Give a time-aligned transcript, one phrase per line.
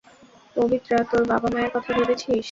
[0.55, 2.39] পবিত্রা, তোর বাবা-মায়ের কথা ভেবেছিস?